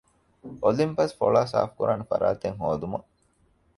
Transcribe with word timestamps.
އޮލިމްޕަސް 0.63 1.15
ފޮޅާ 1.19 1.41
ސާފުކުރާނެ 1.51 2.03
ފަރާތެއް 2.11 2.59
ހޯދުމަށް 2.61 3.07